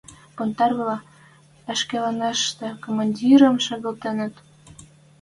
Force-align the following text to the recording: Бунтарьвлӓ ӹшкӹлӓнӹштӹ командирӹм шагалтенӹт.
Бунтарьвлӓ 0.35 0.97
ӹшкӹлӓнӹштӹ 1.73 2.67
командирӹм 2.83 3.55
шагалтенӹт. 3.65 4.35